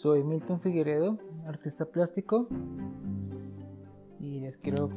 Soy 0.00 0.24
Milton 0.24 0.58
Figueredo, 0.60 1.18
artista 1.46 1.84
plástico, 1.84 2.48
y 4.18 4.40
les 4.40 4.56
quiero 4.56 4.88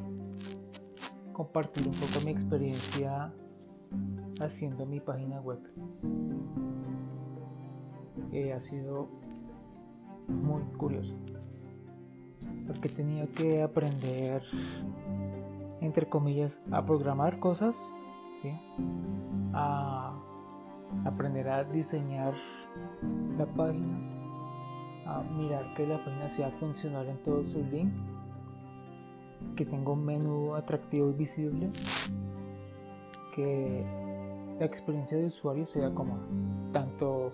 compartir 1.33 1.85
un 1.85 1.93
poco 1.93 2.25
mi 2.25 2.31
experiencia 2.31 3.33
haciendo 4.39 4.85
mi 4.85 5.01
página 5.01 5.41
web. 5.41 5.59
ha 8.55 8.59
sido 8.61 9.09
muy 10.29 10.63
curioso, 10.77 11.13
porque 12.65 12.87
tenía 12.87 13.27
que 13.27 13.61
aprender, 13.61 14.41
entre 15.81 16.07
comillas, 16.07 16.61
a 16.71 16.85
programar 16.85 17.41
cosas, 17.41 17.93
¿sí? 18.41 18.53
a 19.51 20.17
aprender 21.03 21.49
a 21.49 21.65
diseñar 21.65 22.33
la 23.37 23.45
página 23.47 24.12
a 25.05 25.21
mirar 25.21 25.73
que 25.75 25.85
la 25.87 26.03
página 26.03 26.29
sea 26.29 26.51
funcional 26.59 27.07
en 27.07 27.17
todos 27.23 27.47
sus 27.47 27.65
links, 27.67 27.95
que 29.55 29.65
tenga 29.65 29.91
un 29.91 30.05
menú 30.05 30.55
atractivo 30.55 31.09
y 31.09 31.13
visible, 31.13 31.69
que 33.35 33.85
la 34.59 34.65
experiencia 34.65 35.17
de 35.17 35.25
usuario 35.25 35.65
sea 35.65 35.93
cómoda, 35.93 36.21
tanto 36.71 37.33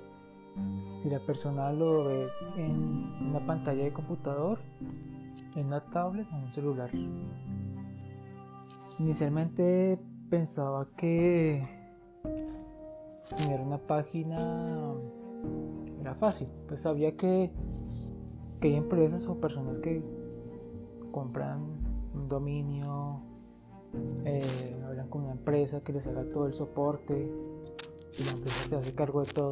si 1.02 1.10
la 1.10 1.20
persona 1.20 1.72
lo 1.72 2.06
ve 2.06 2.28
en 2.58 3.30
una 3.30 3.46
pantalla 3.46 3.84
de 3.84 3.94
computador, 3.94 4.60
en 5.56 5.68
una 5.68 5.82
tablet 5.86 6.28
o 6.32 6.36
en 6.36 6.44
un 6.44 6.54
celular. 6.54 6.90
Inicialmente 9.00 10.00
pensaba 10.30 10.88
que 10.98 11.66
tener 13.38 13.62
una 13.62 13.78
página 13.78 14.38
fácil, 16.16 16.48
pues 16.68 16.82
sabía 16.82 17.16
que, 17.16 17.52
que 18.62 18.68
hay 18.68 18.76
empresas 18.76 19.28
o 19.28 19.36
personas 19.36 19.80
que 19.80 20.04
compran 21.12 21.62
un 22.14 22.28
dominio, 22.28 23.22
eh, 24.26 24.82
hablan 24.86 25.10
con 25.10 25.24
una 25.24 25.32
empresa 25.32 25.82
que 25.82 25.94
les 25.94 26.08
haga 26.08 26.24
todo 26.30 26.48
el 26.48 26.54
soporte 26.54 27.32
y 28.18 28.24
la 28.24 28.32
empresa 28.32 28.70
se 28.70 28.76
hace 28.76 28.94
cargo 28.94 29.24
de 29.24 29.32
todo. 29.32 29.52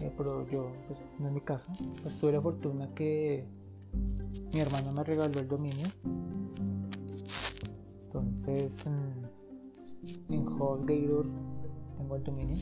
Eh, 0.00 0.12
pero 0.16 0.46
yo, 0.48 0.72
pues, 0.86 1.00
no 1.18 1.28
es 1.28 1.34
mi 1.34 1.40
caso, 1.40 1.70
pues 2.02 2.18
tuve 2.18 2.32
la 2.32 2.40
fortuna 2.40 2.88
que 2.94 3.46
mi 4.52 4.60
hermano 4.60 4.92
me 4.92 5.02
regaló 5.02 5.40
el 5.40 5.48
dominio. 5.48 5.86
Entonces, 8.06 8.86
en, 8.86 10.34
en 10.34 10.46
HostGator 10.46 11.26
tengo 11.96 12.16
el 12.16 12.24
dominio 12.24 12.56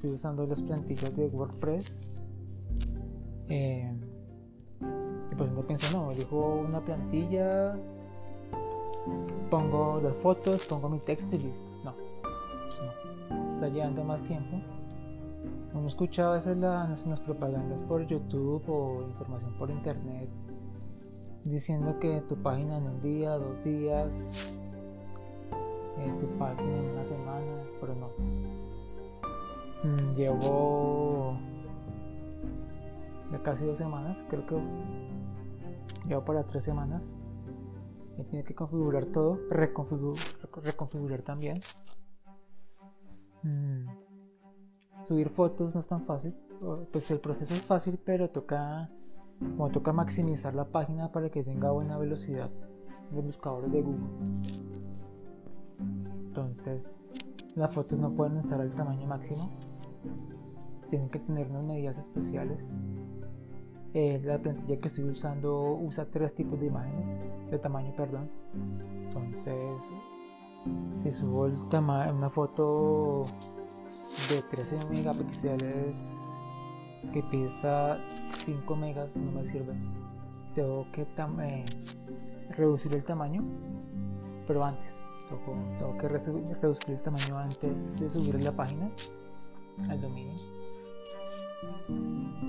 estoy 0.00 0.14
usando 0.14 0.46
las 0.46 0.62
plantillas 0.62 1.14
de 1.14 1.26
WordPress. 1.26 2.08
Eh, 3.50 3.92
y 5.30 5.34
pues 5.34 5.52
no 5.52 5.60
pienso, 5.66 5.94
no, 5.94 6.10
elijo 6.10 6.62
una 6.66 6.82
plantilla, 6.82 7.76
pongo 9.50 10.00
las 10.02 10.16
fotos, 10.22 10.64
pongo 10.66 10.88
mi 10.88 11.00
texto 11.00 11.36
y 11.36 11.40
listo. 11.40 11.64
No, 11.84 11.94
no. 13.28 13.52
está 13.52 13.68
llevando 13.68 14.02
más 14.04 14.22
tiempo. 14.22 14.58
Uno 15.74 15.86
escucha 15.86 16.30
a 16.30 16.32
veces 16.32 16.56
las, 16.56 16.98
propagandas 17.26 17.82
por 17.82 18.06
YouTube 18.06 18.62
o 18.68 19.02
información 19.06 19.52
por 19.58 19.70
internet 19.70 20.30
diciendo 21.44 21.98
que 22.00 22.22
tu 22.22 22.36
página 22.36 22.78
en 22.78 22.84
un 22.84 23.02
día, 23.02 23.32
dos 23.32 23.62
días, 23.64 24.58
eh, 25.98 26.14
tu 26.20 26.26
página 26.38 26.74
en 26.74 26.84
una 26.86 27.04
semana, 27.04 27.64
pero 27.82 27.94
no 27.96 28.59
llevo 30.14 31.38
ya 33.30 33.42
casi 33.42 33.64
dos 33.64 33.78
semanas, 33.78 34.22
creo 34.28 34.46
que 34.46 34.56
llevo 36.06 36.24
para 36.24 36.44
tres 36.44 36.64
semanas. 36.64 37.02
Y 38.18 38.24
tiene 38.24 38.44
que 38.44 38.54
configurar 38.54 39.06
todo, 39.06 39.38
reconfigurar, 39.48 41.22
también. 41.22 41.56
Mm, 43.42 43.86
subir 45.06 45.30
fotos 45.30 45.74
no 45.74 45.80
es 45.80 45.86
tan 45.86 46.04
fácil. 46.04 46.34
Pues 46.90 47.10
el 47.10 47.20
proceso 47.20 47.54
es 47.54 47.62
fácil, 47.62 47.98
pero 48.04 48.28
toca, 48.28 48.90
como 49.38 49.70
toca 49.70 49.92
maximizar 49.92 50.54
la 50.54 50.66
página 50.66 51.10
para 51.10 51.30
que 51.30 51.42
tenga 51.42 51.70
buena 51.70 51.96
velocidad 51.96 52.50
de 53.10 53.20
buscadores 53.22 53.72
de 53.72 53.80
Google. 53.80 54.06
Entonces, 56.20 56.92
las 57.56 57.72
fotos 57.72 57.98
no 57.98 58.10
pueden 58.10 58.36
estar 58.36 58.60
al 58.60 58.74
tamaño 58.74 59.06
máximo 59.06 59.50
tienen 60.90 61.08
que 61.08 61.20
tener 61.20 61.48
unas 61.48 61.64
medidas 61.64 61.96
especiales. 61.96 62.58
Eh, 63.94 64.20
la 64.24 64.38
plantilla 64.38 64.80
que 64.80 64.88
estoy 64.88 65.04
usando 65.04 65.72
usa 65.74 66.04
tres 66.04 66.34
tipos 66.34 66.60
de 66.60 66.66
imágenes, 66.66 67.50
de 67.50 67.58
tamaño, 67.58 67.94
perdón. 67.96 68.28
Entonces, 69.06 69.82
si 70.98 71.10
subo 71.10 71.46
el 71.46 71.54
una 72.14 72.30
foto 72.30 73.22
de 74.28 74.42
13 74.50 74.78
megapíxeles 74.90 76.20
que 77.12 77.22
pesa 77.24 77.98
5 78.44 78.76
megas, 78.76 79.08
no 79.16 79.32
me 79.32 79.44
sirve. 79.44 79.74
Tengo 80.54 80.86
que 80.92 81.02
eh, 81.02 81.64
reducir 82.50 82.94
el 82.94 83.04
tamaño, 83.04 83.42
pero 84.46 84.64
antes. 84.64 85.00
Tengo, 85.78 85.96
que 85.96 86.08
reducir 86.08 86.90
el 86.94 87.00
tamaño 87.02 87.38
antes 87.38 88.00
de 88.00 88.10
subir 88.10 88.42
la 88.42 88.50
página 88.50 88.90
al 89.88 90.00
dominio 90.00 90.34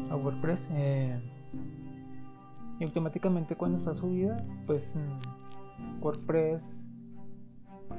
a 0.10 0.16
WordPress 0.16 0.70
eh, 0.74 1.20
y 2.80 2.84
automáticamente 2.84 3.56
cuando 3.56 3.78
está 3.78 3.96
subida 3.96 4.44
pues 4.66 4.96
mm, 4.96 6.04
WordPress 6.04 6.84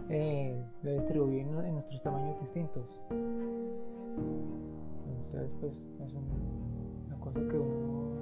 eh, 0.08 0.64
lo 0.82 0.94
distribuye 0.94 1.40
en, 1.40 1.52
nuestros 1.52 2.02
tamaños 2.02 2.40
distintos. 2.40 2.98
Entonces 5.06 5.54
pues 5.60 5.86
es 6.04 6.14
una 6.14 7.20
cosa 7.20 7.40
que 7.40 7.58
uno 7.58 8.12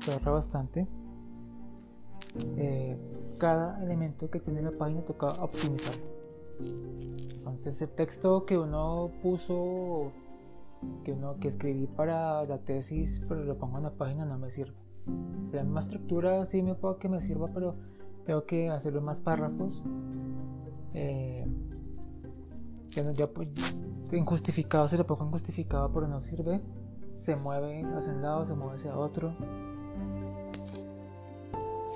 se 0.00 0.30
bastante. 0.30 0.86
Eh, 2.56 2.96
cada 3.38 3.82
elemento 3.82 4.30
que 4.30 4.40
tiene 4.40 4.62
la 4.62 4.70
página 4.72 5.02
toca 5.02 5.28
optimizar 5.42 5.94
entonces 6.60 7.80
el 7.82 7.88
texto 7.90 8.46
que 8.46 8.58
uno 8.58 9.10
puso, 9.22 10.12
que 11.04 11.12
uno 11.12 11.38
que 11.40 11.48
escribí 11.48 11.86
para 11.86 12.44
la 12.44 12.58
tesis, 12.58 13.22
pero 13.28 13.44
lo 13.44 13.56
pongo 13.56 13.78
en 13.78 13.84
la 13.84 13.90
página 13.90 14.24
no 14.24 14.38
me 14.38 14.50
sirve. 14.50 14.76
Si 15.50 15.56
la 15.56 15.64
misma 15.64 15.80
estructura 15.80 16.44
sí 16.44 16.62
me 16.62 16.74
puedo 16.74 16.98
que 16.98 17.08
me 17.08 17.20
sirva, 17.20 17.48
pero 17.52 17.74
tengo 18.24 18.44
que 18.44 18.68
hacerlo 18.68 19.00
más 19.00 19.20
párrafos. 19.20 19.82
Eh, 20.94 21.46
ya, 22.88 23.10
ya 23.12 23.26
pues, 23.28 23.82
injustificado, 24.12 24.86
se 24.88 24.98
lo 24.98 25.06
pongo 25.06 25.26
injustificado, 25.26 25.90
pero 25.92 26.08
no 26.08 26.20
sirve. 26.20 26.60
Se 27.16 27.36
mueve 27.36 27.82
hacia 27.84 28.12
un 28.12 28.22
lado, 28.22 28.46
se 28.46 28.54
mueve 28.54 28.76
hacia 28.76 28.96
otro. 28.96 29.34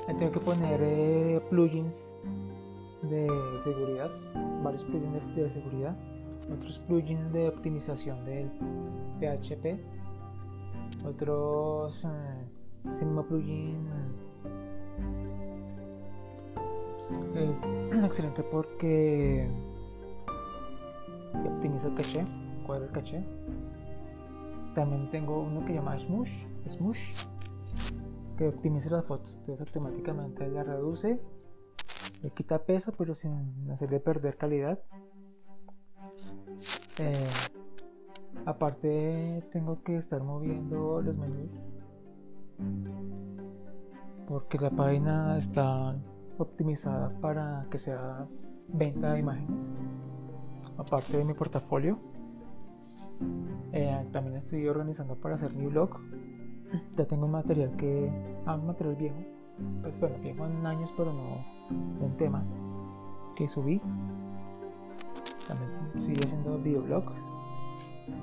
tengo 0.06 0.32
que 0.32 0.40
poner 0.40 0.80
eh, 0.82 1.40
plugins 1.48 2.18
de 3.08 3.28
seguridad, 3.62 4.10
varios 4.62 4.84
plugins 4.84 5.34
de, 5.34 5.50
seguridad, 5.50 5.96
otros 6.52 6.78
plugins 6.80 7.32
de 7.32 7.48
optimización 7.48 8.24
del 8.24 8.50
PHP, 9.20 9.78
otros 11.06 12.04
eh, 12.04 12.92
Cinema 12.92 13.22
plugin 13.22 13.88
es 17.34 17.62
excelente 18.04 18.42
porque 18.42 19.48
optimiza 21.46 21.88
el 21.88 21.94
caché, 21.94 22.24
cuadra 22.66 22.86
el 22.86 22.92
caché. 22.92 23.24
También 24.74 25.08
tengo 25.10 25.40
uno 25.40 25.64
que 25.64 25.74
llama 25.74 25.98
Smush, 25.98 26.44
Smush 26.68 27.24
que 28.36 28.48
optimiza 28.48 28.90
las 28.90 29.04
fotos, 29.04 29.36
entonces 29.40 29.66
automáticamente 29.68 30.48
la 30.48 30.64
reduce 30.64 31.20
le 32.24 32.30
quita 32.30 32.58
peso 32.64 32.90
pero 32.96 33.14
sin 33.14 33.70
hacerle 33.70 34.00
perder 34.00 34.36
calidad. 34.36 34.78
Eh, 36.98 37.28
aparte 38.46 39.44
tengo 39.52 39.82
que 39.82 39.98
estar 39.98 40.22
moviendo 40.22 41.02
los 41.02 41.18
menús 41.18 41.50
porque 44.26 44.58
la 44.58 44.70
página 44.70 45.36
está 45.36 45.96
optimizada 46.38 47.10
para 47.20 47.66
que 47.70 47.78
sea 47.78 48.26
venta 48.68 49.12
de 49.12 49.18
imágenes. 49.20 49.68
Aparte 50.78 51.18
de 51.18 51.24
mi 51.24 51.34
portafolio 51.34 51.94
eh, 53.72 54.08
también 54.12 54.36
estoy 54.36 54.66
organizando 54.66 55.16
para 55.16 55.34
hacer 55.34 55.52
mi 55.52 55.66
blog. 55.66 55.90
Ya 56.96 57.04
tengo 57.04 57.28
material 57.28 57.76
que 57.76 58.10
ah, 58.46 58.56
material 58.56 58.96
viejo 58.96 59.33
pues 59.82 59.98
bueno 60.00 60.16
viejo 60.18 60.46
en 60.46 60.66
años 60.66 60.92
pero 60.96 61.12
no 61.12 61.44
un 62.00 62.16
tema 62.16 62.44
que 63.36 63.48
subí. 63.48 63.80
También 65.48 65.70
sigue 66.00 66.20
haciendo 66.24 66.58
videoblogs. 66.58 67.12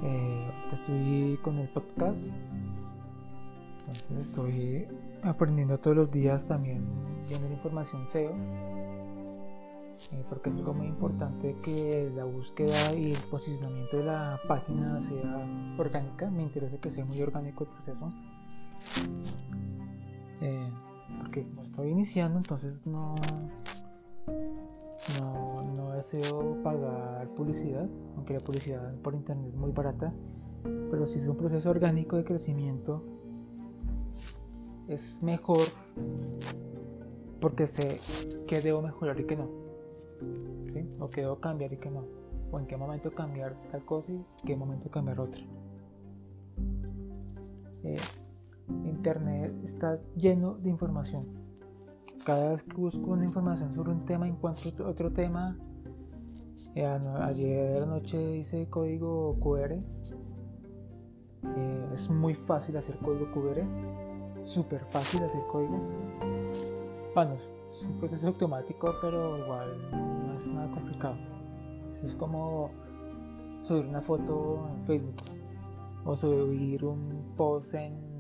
Eh, 0.03 0.51
estoy 0.71 1.39
con 1.43 1.57
el 1.59 1.69
podcast. 1.69 2.27
Entonces 3.87 4.27
estoy 4.27 4.87
aprendiendo 5.23 5.77
todos 5.77 5.97
los 5.97 6.11
días 6.11 6.47
también 6.47 6.87
viendo 7.27 7.47
la 7.47 7.55
información 7.55 8.07
SEO. 8.07 8.31
Eh, 10.13 10.25
porque 10.29 10.49
es 10.49 10.55
algo 10.57 10.73
muy 10.73 10.87
importante 10.87 11.55
que 11.61 12.11
la 12.15 12.25
búsqueda 12.25 12.93
y 12.95 13.11
el 13.11 13.17
posicionamiento 13.29 13.97
de 13.97 14.03
la 14.05 14.39
página 14.47 14.99
sea 14.99 15.45
orgánica. 15.77 16.29
Me 16.31 16.41
interesa 16.43 16.77
que 16.79 16.89
sea 16.89 17.05
muy 17.05 17.21
orgánico 17.21 17.65
el 17.65 17.69
proceso. 17.69 18.11
Eh, 20.41 20.71
porque 21.31 21.47
estoy 21.63 21.89
iniciando, 21.91 22.39
entonces 22.39 22.85
no, 22.85 23.15
no, 25.21 25.63
no 25.63 25.91
deseo 25.91 26.61
pagar 26.61 27.29
publicidad, 27.29 27.87
aunque 28.17 28.33
la 28.33 28.41
publicidad 28.41 28.93
por 28.95 29.15
internet 29.15 29.47
es 29.47 29.55
muy 29.55 29.71
barata, 29.71 30.13
pero 30.89 31.05
si 31.05 31.19
es 31.19 31.27
un 31.29 31.37
proceso 31.37 31.69
orgánico 31.69 32.17
de 32.17 32.25
crecimiento, 32.25 33.01
es 34.89 35.23
mejor 35.23 35.59
porque 37.39 37.65
sé 37.65 37.97
que 38.45 38.59
debo 38.59 38.81
mejorar 38.81 39.17
y 39.17 39.23
que 39.23 39.37
no, 39.37 39.47
¿sí? 40.73 40.85
o 40.99 41.09
que 41.09 41.21
debo 41.21 41.39
cambiar 41.39 41.71
y 41.71 41.77
que 41.77 41.91
no, 41.91 42.03
o 42.51 42.59
en 42.59 42.67
qué 42.67 42.75
momento 42.75 43.09
cambiar 43.11 43.55
tal 43.71 43.85
cosa 43.85 44.11
y 44.11 44.21
qué 44.45 44.57
momento 44.57 44.91
cambiar 44.91 45.21
otra. 45.21 45.41
Eh, 47.83 47.95
internet 49.01 49.51
está 49.63 49.95
lleno 50.15 50.55
de 50.55 50.69
información 50.69 51.41
cada 52.25 52.49
vez 52.51 52.63
que 52.63 52.75
busco 52.75 53.11
una 53.11 53.23
información 53.23 53.73
sobre 53.73 53.91
un 53.91 54.05
tema 54.05 54.27
encuentro 54.27 54.87
otro 54.87 55.11
tema. 55.11 55.57
Eh, 56.75 56.85
ayer 56.85 57.81
anoche 57.81 58.37
hice 58.37 58.67
código 58.69 59.37
QR. 59.39 59.71
Eh, 59.73 59.79
es 61.93 62.09
muy 62.09 62.35
fácil 62.35 62.77
hacer 62.77 62.97
código 62.97 63.31
QR. 63.31 63.63
Súper 64.43 64.83
fácil 64.85 65.23
hacer 65.23 65.41
código. 65.51 65.79
Bueno, 67.15 67.37
es 67.71 67.83
un 67.83 67.97
proceso 67.99 68.27
automático, 68.27 68.93
pero 69.01 69.37
igual 69.37 69.69
no 69.91 70.35
es 70.35 70.47
nada 70.47 70.69
complicado. 70.71 71.15
es 72.03 72.15
como 72.15 72.71
subir 73.63 73.85
una 73.85 74.01
foto 74.01 74.67
en 74.69 74.85
Facebook 74.85 75.15
o 76.03 76.15
subir 76.15 76.83
un 76.83 77.33
post 77.37 77.75
en, 77.75 78.10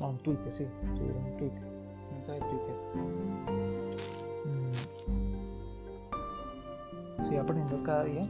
en 0.00 0.18
Twitter, 0.18 0.54
sí, 0.54 0.66
subir 0.96 1.16
un 1.16 1.36
Twitter 1.36 1.78
de 2.32 2.40
Twitter. 2.40 2.74
Mm. 2.94 4.70
Estoy 7.20 7.36
aprendiendo 7.36 7.82
cada 7.82 8.04
día. 8.04 8.22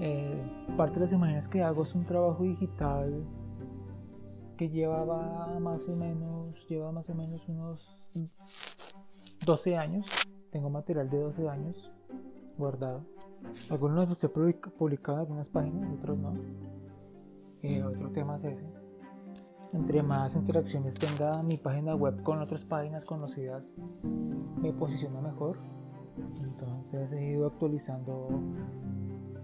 Eh, 0.00 0.34
parte 0.76 0.94
de 0.94 1.00
las 1.00 1.12
imágenes 1.12 1.48
que 1.48 1.62
hago 1.62 1.82
es 1.82 1.94
un 1.94 2.04
trabajo 2.04 2.42
digital 2.42 3.24
que 4.56 4.68
llevaba 4.68 5.58
más 5.60 5.88
o 5.88 5.96
menos, 5.96 6.66
lleva 6.68 6.90
más 6.92 7.08
o 7.10 7.14
menos 7.14 7.48
unos 7.48 7.96
12 9.44 9.76
años. 9.76 10.06
Tengo 10.50 10.70
material 10.70 11.08
de 11.08 11.18
12 11.18 11.48
años 11.48 11.90
guardado. 12.58 13.04
Algunos 13.70 14.08
los 14.08 14.22
he 14.22 14.28
publicado 14.28 15.18
en 15.18 15.20
algunas 15.20 15.48
páginas, 15.48 15.92
otros 15.92 16.18
no. 16.18 16.34
Eh, 17.62 17.82
otro 17.82 18.10
tema 18.10 18.34
es 18.36 18.44
ese 18.44 18.81
entre 19.72 20.02
más 20.02 20.36
interacciones 20.36 20.94
tenga 20.94 21.42
mi 21.42 21.56
página 21.56 21.94
web 21.94 22.22
con 22.22 22.40
otras 22.40 22.64
páginas 22.64 23.04
conocidas, 23.04 23.72
me 24.60 24.72
posiciona 24.72 25.20
mejor. 25.20 25.58
Entonces 26.42 27.12
he 27.12 27.24
ido 27.24 27.46
actualizando 27.46 28.28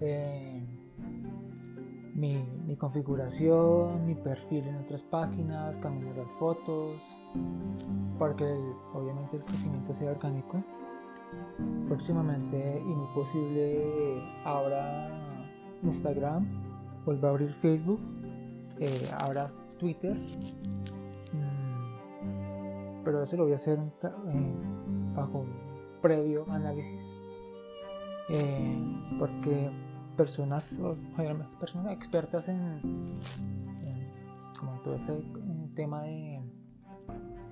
eh, 0.01 0.67
mi, 2.15 2.77
configuración, 2.77 4.07
mi 4.07 4.15
perfil 4.15 4.67
en 4.67 4.77
otras 4.77 5.03
páginas, 5.05 5.79
cambiando 5.79 6.23
las 6.23 6.31
fotos, 6.39 7.03
para 8.19 8.37
que 8.37 8.45
obviamente 8.93 9.37
el 9.37 9.45
crecimiento 9.45 9.95
sea 9.95 10.11
orgánico. 10.11 10.63
Próximamente 11.89 12.81
y 12.81 12.95
muy 12.95 13.07
posible 13.15 14.23
Instagram, 15.83 16.47
vuelva 17.05 17.29
a 17.29 17.31
abrir 17.33 17.53
Facebook, 17.55 18.01
eh, 18.79 19.11
abra 19.19 19.51
Twitter. 19.79 20.17
Mm, 21.33 23.05
pero 23.05 23.23
eso 23.23 23.37
lo 23.37 23.45
voy 23.45 23.53
a 23.53 23.57
hacer 23.57 23.79
eh, 23.79 24.55
bajo 25.15 25.45
previo 26.03 26.45
análisis. 26.51 27.03
Eh, 28.31 29.03
porque 29.19 29.71
personas, 30.17 30.79
personas 31.61 31.93
expertas 31.93 32.49
en, 32.49 33.15
como 34.59 34.81
todo 34.83 34.95
este 34.97 35.13
tema 35.75 36.03
de 36.03 36.43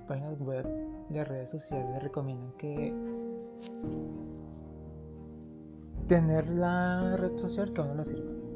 páginas 0.07 0.39
web 0.39 0.65
las 1.09 1.27
redes 1.27 1.49
sociales 1.49 2.03
recomiendan 2.03 2.51
que 2.57 2.93
tener 6.07 6.49
la 6.49 7.17
red 7.17 7.37
social 7.37 7.73
que 7.73 7.81
a 7.81 7.83
uno 7.83 7.95
le 7.95 8.05
sirva. 8.05 8.46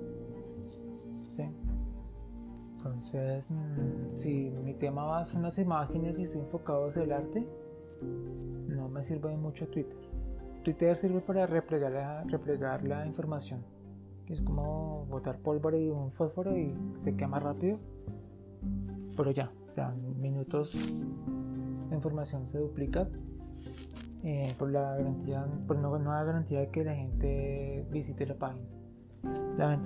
Entonces, 2.83 3.51
mm, 3.51 4.16
si 4.16 4.50
mi 4.50 4.74
tema 4.74 5.24
son 5.25 5.44
las 5.44 5.60
imágenes 5.60 6.18
y 6.18 6.24
estoy 6.24 6.42
enfocado 6.42 6.88
hacia 6.88 7.04
el 7.04 7.12
arte, 7.12 7.48
no 8.01 8.89
me 8.89 9.04
sirve 9.04 9.38
mucho 9.38 9.68
Twitter. 9.68 9.98
Twitter 10.63 10.95
sirve 10.95 11.22
para 11.22 11.45
replegar 11.45 11.92
la, 11.92 12.24
replegar 12.24 12.83
la 12.83 13.06
información. 13.06 13.63
Es 14.28 14.42
como 14.42 15.06
botar 15.12 15.38
pólvora 15.38 15.78
y 15.78 15.89
un 15.89 16.12
fósforo 16.12 16.57
y 16.57 16.75
se 16.98 17.16
quema 17.16 17.39
rápido. 17.39 17.78
Pero 19.16 19.30
ya, 19.30 19.51
o 19.69 19.74
sea, 19.74 19.94
minutos 20.19 20.74
la 21.89 21.95
información 21.95 22.48
se 22.48 22.57
duplica 22.57 23.07
eh, 24.24 24.56
por 24.57 24.72
la 24.72 24.95
garantía, 24.98 25.45
por 25.68 25.77
no, 25.77 26.00
no 26.00 26.13
la 26.13 26.24
garantía 26.24 26.62
de 26.62 26.69
que 26.69 26.84
la 26.84 26.95
gente 26.95 27.86
visite 27.92 28.25
la 28.25 28.36
página. 28.36 28.66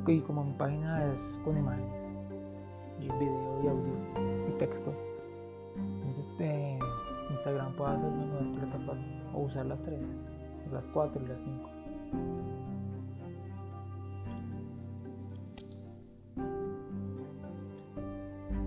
y 0.07 0.21
como 0.21 0.45
mi 0.45 0.53
página 0.53 1.11
es 1.11 1.41
con 1.43 1.57
imágenes 1.57 2.04
y 2.99 3.03
video 3.03 3.61
y 3.63 3.67
audio 3.67 3.93
y 4.49 4.57
texto. 4.57 4.93
Entonces 5.75 6.19
este, 6.19 6.79
Instagram 7.29 7.73
puede 7.75 7.97
ser 7.97 8.05
una 8.05 8.25
mejor 8.25 8.59
plataforma 8.59 9.03
o 9.33 9.39
usar 9.41 9.65
las 9.65 9.81
tres, 9.81 10.01
las 10.71 10.85
cuatro 10.93 11.21
y 11.23 11.27
las 11.27 11.41
cinco. 11.41 11.69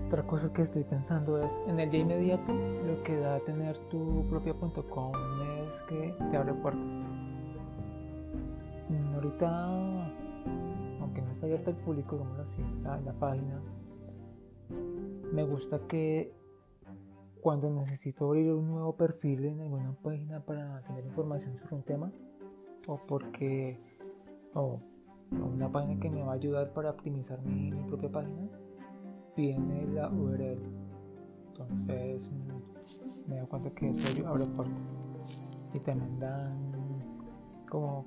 Otra 0.07 0.23
cosa 0.23 0.51
que 0.51 0.63
estoy 0.63 0.83
pensando 0.83 1.39
es 1.39 1.61
en 1.67 1.79
el 1.79 1.91
día 1.91 2.01
inmediato 2.01 2.51
lo 2.51 3.03
que 3.03 3.15
da 3.19 3.39
tener 3.41 3.77
tu 3.89 4.25
propia.com 4.27 5.11
es 5.67 5.81
que 5.83 6.15
te 6.31 6.37
abre 6.37 6.53
puertas. 6.55 7.03
Ahorita, 9.13 9.67
aunque 11.01 11.21
no 11.21 11.31
está 11.31 11.45
abierta 11.45 11.71
al 11.71 11.75
público, 11.75 12.17
como 12.17 12.33
así, 12.41 12.63
la 12.83 13.13
página, 13.19 13.61
me 15.31 15.43
gusta 15.43 15.79
que 15.87 16.33
cuando 17.41 17.69
necesito 17.69 18.25
abrir 18.25 18.51
un 18.53 18.67
nuevo 18.67 18.95
perfil 18.95 19.45
en 19.45 19.61
alguna 19.61 19.93
página 20.01 20.41
para 20.41 20.81
tener 20.83 21.05
información 21.05 21.57
sobre 21.57 21.75
un 21.75 21.83
tema 21.83 22.11
o 22.87 22.99
porque 23.07 23.79
o, 24.53 24.79
una 25.31 25.71
página 25.71 25.99
que 25.99 26.09
me 26.09 26.23
va 26.23 26.31
a 26.31 26.35
ayudar 26.35 26.73
para 26.73 26.89
optimizar 26.89 27.41
mi, 27.43 27.71
propia 27.87 28.11
página 28.11 28.49
viene 29.35 29.85
la 29.93 30.09
URL 30.09 30.59
entonces 31.51 32.31
me 33.27 33.37
doy 33.37 33.47
cuenta 33.47 33.69
que 33.71 33.89
eso 33.89 34.27
abre 34.27 34.45
puertas. 34.45 35.41
Y 35.73 35.79
también 35.79 36.19
dan 36.19 36.57
como, 37.69 38.03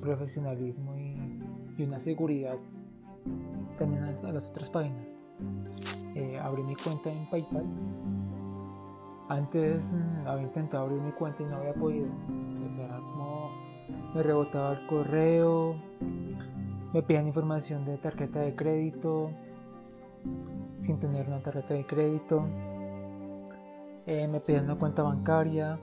profesionalismo 0.00 0.96
y, 0.96 1.82
una 1.82 1.98
seguridad 1.98 2.56
también 3.76 4.04
a 4.04 4.32
las 4.32 4.50
otras 4.50 4.70
páginas 4.70 5.13
eh, 6.14 6.38
abrí 6.38 6.62
mi 6.62 6.76
cuenta 6.76 7.10
en 7.10 7.28
PayPal. 7.28 7.64
Antes 9.28 9.92
mm, 9.92 10.26
había 10.26 10.44
intentado 10.44 10.84
abrir 10.84 11.00
mi 11.00 11.12
cuenta 11.12 11.42
y 11.42 11.46
no 11.46 11.56
había 11.56 11.74
podido. 11.74 12.08
como 12.08 13.50
me 14.14 14.22
rebotaba 14.22 14.72
el 14.72 14.86
correo, 14.86 15.76
me 16.92 17.02
pedían 17.02 17.26
información 17.26 17.84
de 17.84 17.98
tarjeta 17.98 18.40
de 18.40 18.54
crédito 18.54 19.30
sin 20.80 20.98
tener 20.98 21.26
una 21.26 21.40
tarjeta 21.40 21.74
de 21.74 21.86
crédito. 21.86 22.46
Eh, 24.06 24.28
me 24.28 24.40
pedían 24.40 24.64
una 24.64 24.76
cuenta 24.76 25.02
bancaria, 25.02 25.78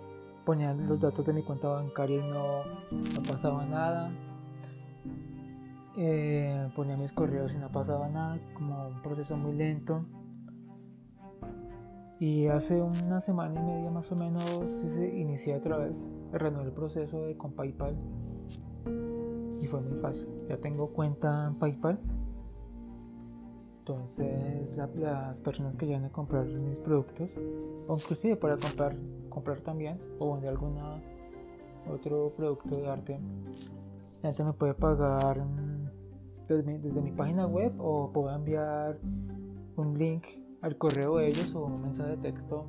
ponían 0.45 0.87
los 0.87 0.99
datos 0.99 1.25
de 1.25 1.33
mi 1.33 1.43
cuenta 1.43 1.67
bancaria 1.69 2.17
y 2.17 2.29
no 2.29 3.23
pasaba 3.27 3.65
nada. 3.65 4.11
Eh, 5.97 6.69
ponía 6.75 6.95
mis 6.95 7.11
correos 7.11 7.53
y 7.53 7.57
no 7.57 7.69
pasaba 7.69 8.07
nada, 8.07 8.39
como 8.53 8.87
un 8.87 9.01
proceso 9.01 9.35
muy 9.35 9.53
lento. 9.53 10.05
Y 12.19 12.47
hace 12.47 12.81
una 12.81 13.19
semana 13.19 13.59
y 13.59 13.63
media 13.63 13.91
más 13.91 14.11
o 14.11 14.15
menos 14.15 14.43
se 14.69 15.17
inicié 15.17 15.55
otra 15.55 15.77
vez, 15.77 15.97
renové 16.31 16.65
el 16.65 16.71
proceso 16.71 17.25
de 17.25 17.35
con 17.35 17.53
PayPal. 17.53 17.97
y 19.61 19.67
fue 19.67 19.81
muy 19.81 19.99
fácil. 19.99 20.27
Ya 20.47 20.57
tengo 20.57 20.87
cuenta 20.91 21.47
en 21.47 21.55
PayPal. 21.55 21.99
Entonces 23.79 24.77
las 24.77 25.41
personas 25.41 25.75
que 25.75 25.87
llegan 25.87 26.05
a 26.05 26.11
comprar 26.11 26.45
mis 26.45 26.79
productos, 26.79 27.31
o 27.87 27.95
inclusive 27.95 28.35
para 28.35 28.55
comprar, 28.55 28.95
comprar 29.29 29.59
también, 29.61 29.99
o 30.19 30.33
vender 30.33 30.51
alguna 30.51 31.01
otro 31.91 32.31
producto 32.37 32.75
de 32.75 32.87
arte, 32.87 33.19
la 34.21 34.29
gente 34.29 34.43
me 34.43 34.53
puede 34.53 34.75
pagar 34.75 35.43
desde 36.57 37.01
mi, 37.01 37.11
página 37.11 37.47
web 37.47 37.73
o 37.79 38.11
puedo 38.11 38.33
enviar 38.33 38.99
un 39.77 39.97
link 39.97 40.25
al 40.61 40.77
correo 40.77 41.17
de 41.17 41.27
ellos 41.27 41.55
o 41.55 41.65
un 41.65 41.81
mensaje 41.81 42.11
de 42.11 42.17
texto 42.17 42.67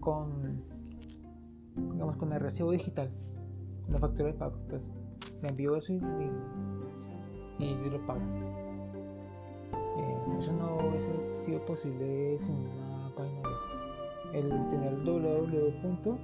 con 0.00 0.62
digamos 1.76 2.16
con 2.16 2.32
el 2.32 2.40
recibo 2.40 2.70
digital 2.72 3.10
una 3.88 3.98
factura 3.98 4.28
de 4.28 4.34
pago. 4.34 4.56
Entonces 4.64 4.92
me 5.42 5.48
envío 5.48 5.76
eso 5.76 5.92
y, 5.92 6.00
y, 7.58 7.90
lo 7.90 8.06
pago. 8.06 8.20
Eh, 9.72 10.16
eso 10.38 10.52
no 10.52 10.88
hubiese 10.88 11.10
sido 11.40 11.64
posible 11.64 12.38
sin 12.38 12.54
una 12.56 13.12
página 13.16 13.40
web. 13.40 14.34
El 14.34 14.68
tener 14.68 14.92
el 14.92 15.04
www. 15.04 16.18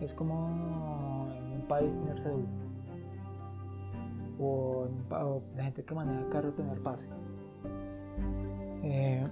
es 0.00 0.14
como 0.14 1.28
en 1.38 1.60
un 1.60 1.66
país 1.68 1.98
tener 1.98 2.20
cédula 2.20 2.61
o, 4.42 5.42
la 5.56 5.64
gente 5.64 5.84
que 5.84 5.94
maneja 5.94 6.28
carro 6.30 6.52
tener 6.52 6.80
pase. 6.82 7.08
Eh, 8.82 9.22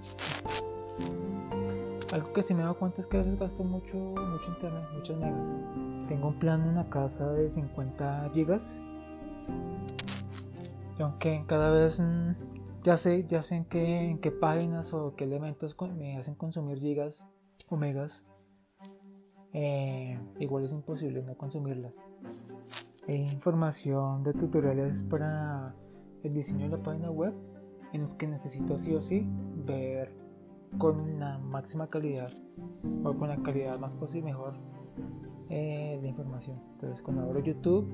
algo 2.13 2.33
que 2.33 2.43
sí 2.43 2.53
me 2.53 2.61
he 2.61 2.63
dado 2.63 2.77
cuenta 2.77 3.01
es 3.01 3.07
que 3.07 3.17
a 3.17 3.19
veces 3.21 3.39
gasto 3.39 3.63
mucho, 3.63 3.95
mucho 3.95 4.49
internet, 4.49 4.83
muchos 4.93 5.17
megas. 5.17 6.07
Tengo 6.07 6.27
un 6.29 6.39
plan 6.39 6.61
en 6.67 6.75
la 6.75 6.89
casa 6.89 7.31
de 7.31 7.47
50 7.47 8.31
gigas. 8.33 8.81
Aunque 10.99 11.43
cada 11.47 11.71
vez 11.71 11.99
mm, 11.99 12.31
ya 12.83 12.97
sé, 12.97 13.25
ya 13.27 13.41
sé 13.41 13.55
en 13.55 13.65
qué, 13.65 14.05
en 14.05 14.19
qué 14.19 14.31
páginas 14.31 14.93
o 14.93 15.15
qué 15.15 15.23
elementos 15.23 15.75
me 15.97 16.17
hacen 16.17 16.35
consumir 16.35 16.79
gigas 16.79 17.25
o 17.69 17.77
megas, 17.77 18.25
eh, 19.53 20.19
igual 20.39 20.63
es 20.63 20.71
imposible 20.71 21.23
no 21.23 21.35
consumirlas 21.35 22.01
información 23.07 24.23
de 24.23 24.33
tutoriales 24.33 25.03
para 25.03 25.75
el 26.23 26.33
diseño 26.33 26.69
de 26.69 26.77
la 26.77 26.83
página 26.83 27.09
web 27.09 27.33
en 27.93 28.01
los 28.01 28.13
que 28.13 28.27
necesito 28.27 28.77
sí 28.77 28.93
o 28.93 29.01
sí 29.01 29.27
ver 29.65 30.15
con 30.77 31.19
la 31.19 31.37
máxima 31.39 31.87
calidad 31.87 32.29
o 33.03 33.13
con 33.13 33.29
la 33.29 33.37
calidad 33.41 33.79
más 33.79 33.95
posible 33.95 34.31
mejor 34.31 34.53
eh, 35.49 35.99
la 36.01 36.07
información. 36.07 36.61
Entonces 36.73 37.01
cuando 37.01 37.23
abro 37.23 37.39
YouTube, 37.39 37.87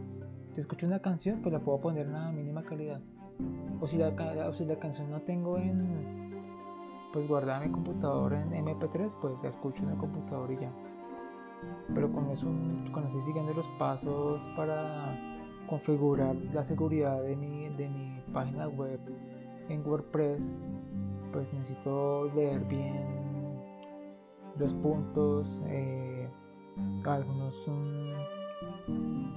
si 0.54 0.60
escucho 0.60 0.86
una 0.86 1.00
canción, 1.00 1.42
pues 1.42 1.54
la 1.54 1.60
puedo 1.60 1.80
poner 1.80 2.06
en 2.06 2.14
la 2.14 2.32
mínima 2.32 2.64
calidad. 2.64 3.02
O 3.80 3.88
si 3.88 3.98
la, 3.98 4.10
o 4.48 4.54
si 4.54 4.66
la 4.66 4.78
canción 4.78 5.10
no 5.10 5.22
tengo 5.22 5.58
en 5.58 6.18
pues 7.14 7.28
guardada 7.28 7.64
en 7.64 7.72
mi 7.72 7.74
computador 7.74 8.34
en 8.34 8.52
MP3, 8.52 9.16
pues 9.22 9.42
la 9.42 9.50
escucho 9.50 9.82
en 9.84 9.90
el 9.90 9.98
computador 9.98 10.52
y 10.52 10.60
ya 10.60 10.72
pero 11.94 12.12
con 12.12 12.30
eso, 12.30 12.48
estoy 13.06 13.22
siguiendo 13.22 13.54
los 13.54 13.68
pasos 13.80 14.46
para 14.56 15.16
configurar 15.68 16.36
la 16.54 16.64
seguridad 16.64 17.22
de 17.22 17.36
mi, 17.36 17.70
de 17.70 17.90
mi 17.90 18.22
página 18.34 18.68
web 18.68 19.00
en 19.70 19.86
WordPress, 19.86 20.62
pues 21.32 21.54
necesito 21.54 22.32
leer 22.34 22.64
bien 22.66 23.28
los 24.58 24.74
puntos, 24.76 25.64
eh, 25.68 26.30
algunos 27.06 27.56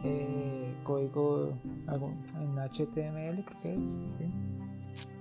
eh, 0.04 0.74
código 0.84 1.50
en 2.38 2.58
HTML, 2.58 3.44
creo 3.44 3.62
que 3.62 3.72
es, 3.72 4.00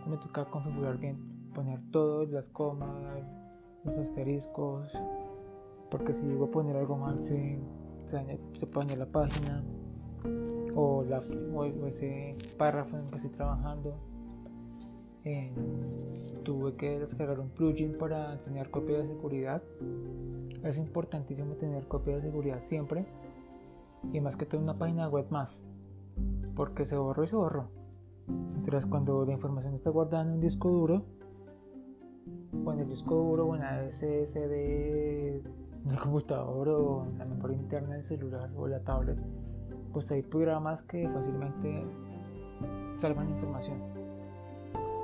me 0.08 0.18
toca 0.18 0.46
configurar 0.46 0.98
bien, 0.98 1.18
poner 1.54 1.80
todas 1.92 2.30
las 2.30 2.50
comas, 2.50 3.24
los 3.84 3.98
asteriscos 3.98 4.92
porque 5.90 6.14
si 6.14 6.28
voy 6.34 6.48
a 6.48 6.52
poner 6.52 6.76
algo 6.78 6.98
mal 6.98 7.22
se, 7.24 7.60
se, 8.06 8.68
puede 8.68 8.88
dañar 8.88 9.00
la 9.00 9.12
página 9.12 9.64
o, 10.76 11.04
la, 11.04 11.18
ese 11.88 12.36
párrafo 12.58 12.98
en 12.98 13.06
que 13.08 13.16
estoy 13.16 13.32
trabajando 13.32 13.96
tuve 16.44 16.76
que 16.76 17.00
descargar 17.00 17.40
un 17.40 17.50
plugin 17.50 17.98
para 17.98 18.42
tener 18.44 18.72
copia 18.72 18.98
de 18.98 19.08
seguridad. 19.08 19.62
Es 20.64 20.78
importantísimo 20.78 21.54
tener 21.56 21.88
copia 21.88 22.16
de 22.16 22.22
seguridad 22.22 22.60
siempre 22.62 23.06
y 24.12 24.20
más 24.22 24.36
que 24.36 24.46
todo 24.46 24.62
una 24.62 24.74
página 24.74 25.10
web 25.10 25.26
más 25.30 25.68
porque 26.56 26.86
se 26.86 26.98
borró 26.98 27.24
y 27.24 27.28
se 27.28 27.36
borró 27.36 27.70
entonces 28.28 28.86
cuando 28.86 29.26
la 29.26 29.34
información 29.34 29.74
está 29.74 29.90
guardada 29.90 30.24
en 30.24 30.32
un 30.32 30.42
disco 30.42 30.70
duro 30.70 31.04
o 32.66 32.74
en 32.74 32.80
el 32.80 32.88
disco 32.88 33.16
duro 33.16 33.46
o 33.46 33.56
en 33.56 33.62
la 33.62 33.90
SSD 33.90 35.42
en 35.86 35.92
el 35.92 36.00
computador 36.00 36.70
o 36.70 37.06
en 37.06 37.18
la 37.18 37.26
memoria 37.26 37.58
interna 37.58 37.96
del 37.96 38.04
celular 38.04 38.50
o 38.56 38.68
la 38.68 38.80
tablet, 38.80 39.18
pues 39.94 40.12
hay 40.12 40.22
programas 40.22 40.84
que 40.84 41.08
fácilmente 41.10 41.86
salvan 42.96 43.30
información. 43.30 43.78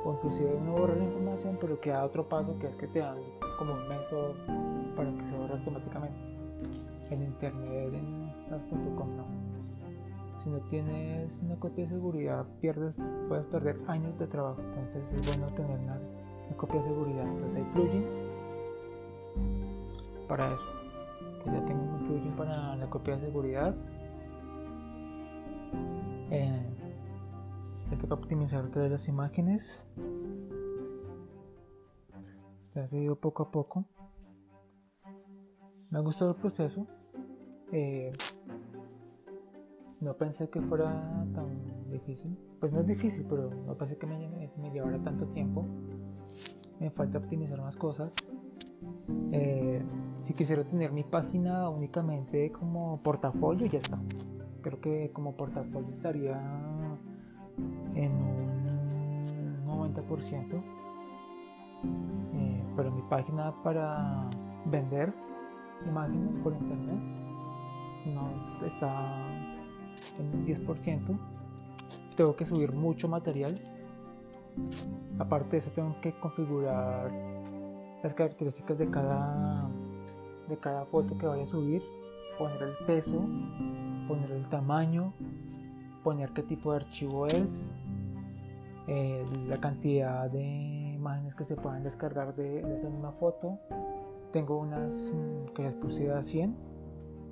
O 0.03 0.13
inclusive 0.13 0.53
uno 0.53 0.73
borra 0.73 0.95
la 0.95 1.03
información, 1.03 1.57
pero 1.59 1.79
queda 1.79 2.05
otro 2.05 2.27
paso 2.29 2.57
que 2.59 2.67
es 2.67 2.75
que 2.75 2.87
te 2.87 2.99
dan 2.99 3.17
como 3.57 3.73
un 3.73 3.87
mes 3.87 4.07
para 4.95 5.11
que 5.17 5.25
se 5.25 5.35
borre 5.35 5.53
automáticamente. 5.53 6.17
En 7.09 7.23
internet, 7.23 7.93
en 7.93 8.27
las.com 8.49 9.17
no. 9.17 9.25
Si 10.43 10.49
no 10.49 10.59
tienes 10.69 11.39
una 11.41 11.55
copia 11.55 11.85
de 11.85 11.89
seguridad, 11.89 12.45
pierdes, 12.61 13.03
puedes 13.27 13.47
perder 13.47 13.79
años 13.87 14.17
de 14.19 14.27
trabajo. 14.27 14.61
Entonces 14.61 15.11
es 15.11 15.25
bueno 15.27 15.47
tener 15.55 15.79
una, 15.79 15.99
una 16.47 16.57
copia 16.57 16.81
de 16.81 16.87
seguridad. 16.87 17.25
Entonces 17.25 17.57
hay 17.57 17.63
plugins 17.73 18.21
para 20.27 20.47
eso. 20.47 20.65
Ya 21.45 21.63
tengo 21.65 21.83
un 21.83 22.07
plugin 22.07 22.35
para 22.35 22.75
la 22.75 22.89
copia 22.89 23.17
de 23.17 23.25
seguridad. 23.25 23.75
Eh, 26.31 26.65
tengo 27.89 28.07
que 28.07 28.13
optimizar 28.13 28.67
todas 28.69 28.89
las 28.89 29.07
imágenes. 29.07 29.87
Ya 32.73 32.83
ha 32.83 32.87
seguido 32.87 33.15
poco 33.15 33.43
a 33.43 33.51
poco. 33.51 33.85
Me 35.89 35.99
ha 35.99 36.01
gustado 36.01 36.31
el 36.31 36.37
proceso. 36.37 36.87
Eh, 37.71 38.11
no 40.01 40.15
pensé 40.17 40.49
que 40.49 40.61
fuera 40.61 40.91
tan 41.33 41.89
difícil. 41.91 42.37
Pues 42.59 42.73
no 42.73 42.79
es 42.79 42.87
difícil, 42.87 43.25
pero 43.29 43.49
no 43.49 43.77
pensé 43.77 43.97
que 43.97 44.07
me, 44.07 44.49
me 44.57 44.71
llevara 44.71 45.01
tanto 45.03 45.27
tiempo. 45.27 45.65
Me 46.79 46.89
falta 46.89 47.19
optimizar 47.19 47.61
más 47.61 47.77
cosas. 47.77 48.15
Eh, 49.31 49.83
si 50.17 50.33
quisiera 50.33 50.63
tener 50.63 50.91
mi 50.91 51.03
página 51.03 51.69
únicamente 51.69 52.51
como 52.51 53.01
portafolio, 53.01 53.67
ya 53.67 53.79
está. 53.79 53.99
Creo 54.61 54.81
que 54.81 55.11
como 55.13 55.35
portafolio 55.35 55.89
estaría 55.91 56.41
en 57.95 58.11
un 58.11 59.65
90%. 59.65 60.63
Eh, 62.33 62.63
pero 62.75 62.91
mi 62.91 63.01
página 63.03 63.53
para 63.63 64.29
vender 64.65 65.13
imágenes 65.85 66.35
por 66.41 66.53
internet 66.53 66.99
no 68.13 68.65
está 68.65 69.27
en 70.17 70.33
un 70.33 70.45
10%. 70.45 71.19
Tengo 72.15 72.35
que 72.35 72.45
subir 72.45 72.71
mucho 72.71 73.07
material. 73.07 73.55
Aparte 75.19 75.51
de 75.51 75.57
eso, 75.57 75.71
tengo 75.71 75.99
que 76.01 76.13
configurar 76.19 77.11
las 78.05 78.13
características 78.13 78.77
de 78.77 78.87
cada, 78.91 79.67
de 80.47 80.55
cada 80.57 80.85
foto 80.85 81.17
que 81.17 81.25
vaya 81.25 81.41
a 81.41 81.47
subir, 81.47 81.81
poner 82.37 82.61
el 82.61 82.85
peso, 82.85 83.19
poner 84.07 84.29
el 84.29 84.47
tamaño, 84.47 85.11
poner 86.03 86.29
qué 86.33 86.43
tipo 86.43 86.71
de 86.71 86.77
archivo 86.77 87.25
es, 87.25 87.73
eh, 88.87 89.25
la 89.47 89.59
cantidad 89.59 90.29
de 90.29 90.93
imágenes 90.93 91.33
que 91.33 91.45
se 91.45 91.55
puedan 91.55 91.81
descargar 91.81 92.35
de, 92.35 92.59
esa 92.75 92.91
misma 92.91 93.11
foto. 93.13 93.57
Tengo 94.31 94.59
unas 94.59 95.11
mm, 95.11 95.55
que 95.55 95.63
las 95.63 95.73
puse 95.73 96.11
a 96.11 96.21
100, 96.21 96.55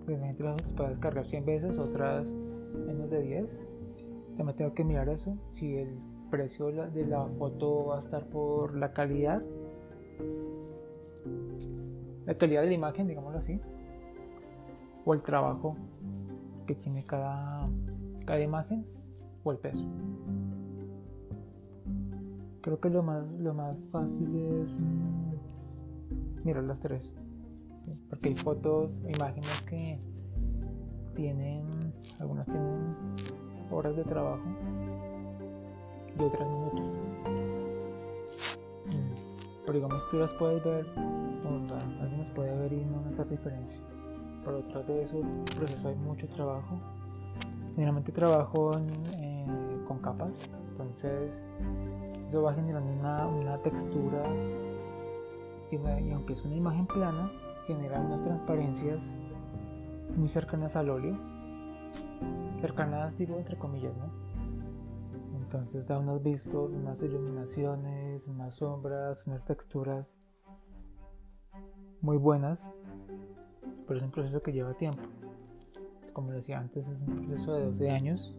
que 0.07 0.17
la 0.17 0.25
gente 0.25 0.43
las 0.43 0.73
puede 0.73 0.89
descargar 0.89 1.23
100 1.23 1.45
veces, 1.45 1.77
otras 1.77 2.33
menos 2.33 3.11
de 3.11 3.21
10. 3.21 3.59
También 4.37 4.57
tengo 4.57 4.73
que 4.73 4.83
mirar 4.83 5.07
eso, 5.07 5.37
si 5.49 5.77
el 5.77 5.99
precio 6.31 6.71
de 6.71 7.05
la 7.05 7.27
foto 7.37 7.85
va 7.85 7.97
a 7.97 7.99
estar 7.99 8.25
por 8.25 8.75
la 8.75 8.91
calidad 8.91 9.43
la 12.25 12.35
calidad 12.35 12.61
de 12.61 12.67
la 12.67 12.73
imagen, 12.73 13.07
digámoslo 13.07 13.39
así, 13.39 13.59
o 15.05 15.13
el 15.13 15.23
trabajo 15.23 15.75
que 16.65 16.75
tiene 16.75 17.05
cada, 17.05 17.67
cada 18.25 18.39
imagen, 18.39 18.85
o 19.43 19.51
el 19.51 19.57
peso. 19.57 19.85
Creo 22.61 22.79
que 22.79 22.89
lo 22.89 23.03
más, 23.03 23.29
lo 23.39 23.53
más 23.53 23.77
fácil 23.91 24.33
es 24.63 24.79
mm, 24.79 26.45
mirar 26.45 26.63
las 26.63 26.79
tres, 26.79 27.15
porque 28.09 28.29
hay 28.29 28.35
fotos, 28.35 28.97
imágenes 29.07 29.61
que 29.63 29.99
tienen, 31.15 31.65
algunas 32.19 32.45
tienen 32.45 32.95
horas 33.69 33.95
de 33.95 34.03
trabajo 34.03 34.43
y 36.17 36.23
otras 36.23 36.47
minutos. 36.47 37.02
Pero 39.65 39.73
digamos 39.73 40.01
tú 40.11 40.17
las 40.17 40.33
puedes 40.33 40.63
ver, 40.63 40.85
o 40.97 42.01
alguien 42.01 42.19
las 42.19 42.31
puede 42.31 42.55
ver 42.57 42.73
y 42.73 42.85
no 42.85 43.01
notar 43.01 43.29
diferencia. 43.29 43.79
Pero 44.43 44.57
detrás 44.57 44.87
de 44.87 45.03
eso 45.03 45.21
proceso 45.55 45.87
hay 45.87 45.95
mucho 45.95 46.27
trabajo. 46.29 46.79
Generalmente 47.75 48.11
trabajo 48.11 48.71
con 49.87 49.99
capas, 49.99 50.49
entonces 50.71 51.43
eso 52.27 52.43
va 52.43 52.53
generando 52.53 52.91
una, 52.91 53.27
una 53.27 53.57
textura 53.59 54.23
y, 55.71 55.75
y 55.75 56.11
aunque 56.11 56.33
es 56.33 56.43
una 56.45 56.55
imagen 56.55 56.85
plana, 56.85 57.31
genera 57.65 57.99
unas 57.99 58.23
transparencias 58.23 59.03
muy 60.15 60.27
cercanas 60.27 60.75
al 60.75 60.89
óleo, 60.89 61.17
cercanas 62.61 63.17
digo 63.17 63.37
entre 63.37 63.57
comillas, 63.57 63.93
¿no? 63.97 64.32
Entonces 65.53 65.85
da 65.85 65.99
unos 65.99 66.23
vistos, 66.23 66.71
unas 66.71 67.03
iluminaciones, 67.03 68.25
unas 68.25 68.55
sombras, 68.55 69.27
unas 69.27 69.45
texturas 69.45 70.19
muy 72.01 72.17
buenas, 72.17 72.71
pero 73.85 73.97
es 73.97 74.03
un 74.03 74.09
proceso 74.09 74.41
que 74.41 74.51
lleva 74.51 74.73
tiempo. 74.73 75.03
Como 76.11 76.31
decía 76.31 76.57
antes, 76.57 76.87
es 76.87 76.99
un 77.01 77.27
proceso 77.27 77.53
de 77.53 77.65
12 77.65 77.91
años. 77.91 78.35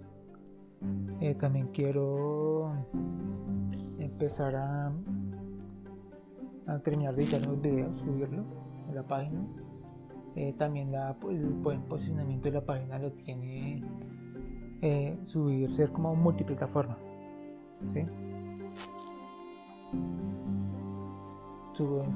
Eh, 1.20 1.36
también 1.36 1.68
quiero 1.68 2.72
empezar 4.00 4.56
a, 4.56 4.92
a 6.66 6.78
terminar 6.80 7.14
de 7.14 7.22
editar 7.22 7.46
los 7.46 7.60
videos, 7.60 7.96
subirlos 7.98 8.58
en 8.88 8.94
la 8.96 9.04
página 9.04 9.40
eh, 10.36 10.52
también 10.58 10.92
el 10.92 11.44
buen 11.62 11.82
posicionamiento 11.82 12.48
de 12.48 12.54
la 12.54 12.64
página 12.66 12.98
lo 12.98 13.12
tiene 13.12 13.84
eh, 14.82 15.18
subir, 15.24 15.72
ser 15.72 15.90
como 15.92 16.14
multiplataforma. 16.14 16.96
¿sí? 17.92 18.04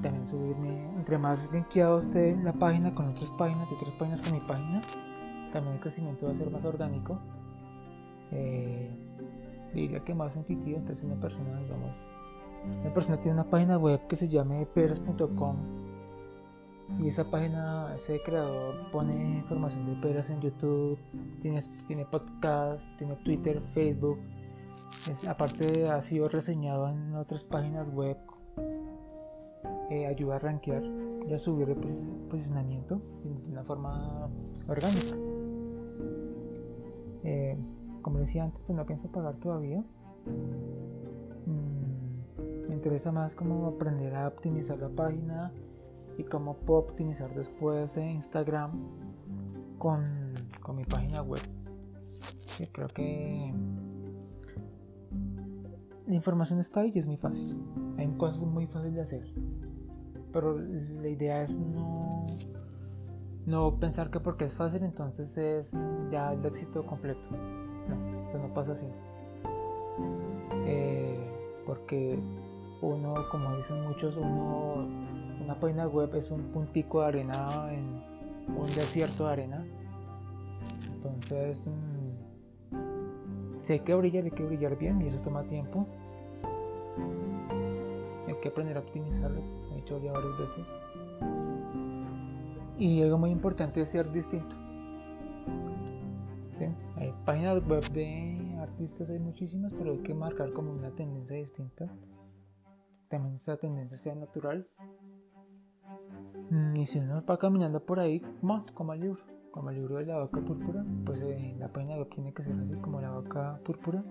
también 0.02 0.24
subirme, 0.24 0.94
entre 0.94 1.18
más 1.18 1.50
linkeado 1.52 1.98
esté 1.98 2.36
la 2.44 2.52
página 2.52 2.94
con 2.94 3.08
otras 3.08 3.30
páginas, 3.30 3.68
de 3.68 3.74
otras 3.74 3.92
páginas 3.94 4.22
con 4.22 4.32
mi 4.32 4.40
página, 4.40 4.80
también 5.52 5.74
el 5.74 5.80
crecimiento 5.80 6.26
va 6.26 6.32
a 6.32 6.34
ser 6.36 6.50
más 6.50 6.64
orgánico. 6.64 7.18
Eh, 8.30 8.90
diría 9.74 10.00
que 10.04 10.14
más 10.14 10.36
intuitivo, 10.36 10.78
entonces 10.78 11.04
una 11.04 11.16
persona, 11.16 11.58
digamos, 11.60 11.90
una 12.80 12.94
persona 12.94 13.20
tiene 13.20 13.40
una 13.40 13.50
página 13.50 13.78
web 13.78 14.06
que 14.06 14.16
se 14.16 14.28
llame 14.28 14.66
peras.com 14.66 15.56
y 16.98 17.08
esa 17.08 17.24
página, 17.30 17.94
ese 17.94 18.20
creador 18.22 18.74
pone 18.90 19.38
información 19.38 19.86
de 19.86 20.00
peras 20.00 20.30
en 20.30 20.40
YouTube, 20.40 20.98
tiene, 21.40 21.60
tiene 21.86 22.04
podcast, 22.06 22.88
tiene 22.96 23.14
Twitter, 23.16 23.60
Facebook. 23.74 24.18
aparte 25.28 25.88
ha 25.88 26.00
sido 26.00 26.28
reseñado 26.28 26.88
en 26.88 27.14
otras 27.14 27.44
páginas 27.44 27.88
web. 27.90 28.16
Eh, 29.90 30.06
ayuda 30.06 30.36
a 30.36 30.38
rankear 30.38 30.82
y 31.26 31.32
a 31.32 31.38
subir 31.38 31.70
el 31.70 31.76
posicionamiento 32.28 33.00
de 33.22 33.30
una 33.52 33.62
forma 33.64 34.28
orgánica. 34.68 35.16
Eh, 37.24 37.56
como 38.02 38.18
decía 38.18 38.44
antes, 38.44 38.62
pues 38.64 38.76
no 38.76 38.84
pienso 38.86 39.10
pagar 39.10 39.36
todavía. 39.36 39.82
Mm, 41.46 42.68
me 42.68 42.74
interesa 42.74 43.12
más 43.12 43.34
como 43.34 43.66
aprender 43.66 44.14
a 44.14 44.28
optimizar 44.28 44.78
la 44.78 44.88
página 44.88 45.52
y 46.18 46.24
cómo 46.24 46.54
puedo 46.54 46.80
optimizar 46.80 47.32
después 47.34 47.96
Instagram 47.96 48.72
con, 49.78 50.34
con 50.60 50.76
mi 50.76 50.84
página 50.84 51.22
web. 51.22 51.40
creo 52.72 52.88
que 52.88 53.54
la 56.06 56.14
información 56.14 56.58
está 56.58 56.80
ahí 56.80 56.90
y 56.92 56.98
es 56.98 57.06
muy 57.06 57.16
fácil. 57.16 57.62
Hay 57.96 58.08
cosas 58.16 58.42
muy 58.42 58.66
fáciles 58.66 58.94
de 58.96 59.00
hacer. 59.00 59.34
Pero 60.32 60.58
la 60.58 61.08
idea 61.08 61.42
es 61.42 61.56
no, 61.56 62.26
no 63.46 63.78
pensar 63.78 64.10
que 64.10 64.18
porque 64.18 64.46
es 64.46 64.52
fácil 64.52 64.82
entonces 64.82 65.38
es 65.38 65.76
ya 66.10 66.32
el 66.32 66.44
éxito 66.44 66.84
completo. 66.84 67.28
No, 67.30 68.28
eso 68.28 68.38
no 68.38 68.52
pasa 68.52 68.72
así. 68.72 68.86
Eh, 70.66 71.62
porque 71.64 72.18
uno, 72.82 73.14
como 73.30 73.56
dicen 73.56 73.82
muchos, 73.84 74.16
uno 74.16 75.07
una 75.48 75.58
página 75.58 75.86
web 75.88 76.14
es 76.14 76.30
un 76.30 76.42
puntico 76.52 77.00
de 77.00 77.06
arena 77.06 77.72
en 77.72 78.02
un 78.54 78.66
desierto 78.66 79.24
de 79.24 79.32
arena. 79.32 79.64
Entonces, 80.92 81.66
mm, 81.66 82.72
si 83.62 83.72
hay 83.72 83.80
que 83.80 83.94
brillar, 83.94 84.24
hay 84.24 84.30
que 84.30 84.44
brillar 84.44 84.76
bien 84.76 85.00
y 85.00 85.06
eso 85.06 85.18
toma 85.22 85.44
tiempo. 85.44 85.86
Hay 88.26 88.34
que 88.42 88.48
aprender 88.48 88.76
a 88.76 88.80
optimizarlo, 88.80 89.40
he 89.72 89.76
dicho 89.76 89.98
ya 90.02 90.12
varias 90.12 90.38
veces. 90.38 90.66
Y 92.78 93.00
algo 93.00 93.16
muy 93.16 93.30
importante 93.30 93.80
es 93.80 93.88
ser 93.88 94.12
distinto. 94.12 94.54
Hay 96.96 97.14
páginas 97.24 97.66
web 97.66 97.88
de 97.92 98.54
artistas, 98.60 99.08
hay 99.08 99.18
muchísimas, 99.18 99.72
pero 99.72 99.92
hay 99.92 100.02
que 100.02 100.12
marcar 100.12 100.52
como 100.52 100.72
una 100.72 100.90
tendencia 100.90 101.38
distinta. 101.38 101.86
También 103.08 103.36
esa 103.36 103.56
tendencia 103.56 103.96
sea 103.96 104.14
natural 104.14 104.68
y 106.50 106.86
si 106.86 106.98
uno 106.98 107.22
va 107.28 107.38
caminando 107.38 107.80
por 107.80 108.00
ahí, 108.00 108.22
como, 108.74 108.92
el 108.94 109.00
libro, 109.00 109.20
como 109.50 109.70
el 109.70 109.76
libro 109.76 109.96
de 109.96 110.06
la 110.06 110.16
vaca 110.16 110.40
púrpura, 110.40 110.84
pues 111.04 111.20
eh, 111.22 111.54
la 111.58 111.68
página 111.68 111.96
web 111.96 112.08
tiene 112.08 112.32
que 112.32 112.42
ser 112.42 112.58
así 112.60 112.74
como 112.76 113.00
la 113.00 113.10
vaca 113.10 113.60
púrpura. 113.64 114.02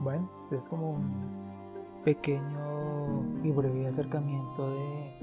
Bueno, 0.00 0.30
este 0.44 0.56
es 0.56 0.68
como 0.68 1.00
pequeño 2.04 3.42
y 3.42 3.50
breve 3.50 3.86
acercamiento 3.86 4.70
de 4.70 5.18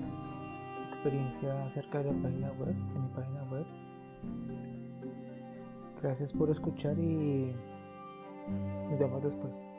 experiencia 0.89 1.65
acerca 1.65 1.99
de 1.99 2.05
la 2.11 2.21
página 2.21 2.51
web, 2.53 2.75
de 2.75 2.99
mi 2.99 3.07
página 3.09 3.43
web. 3.51 3.65
Gracias 6.01 6.33
por 6.33 6.49
escuchar 6.49 6.97
y 6.97 7.55
nos 8.89 8.99
vemos 8.99 9.23
después. 9.23 9.70